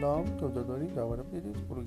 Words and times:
سلام. 0.00 0.24
تو 0.24 0.48
دارید 0.48 0.94
دوباره 0.94 1.22
برید 1.22 1.68
برو 1.68 1.82